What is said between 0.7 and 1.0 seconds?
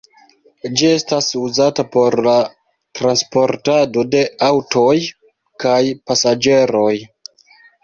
Ĝi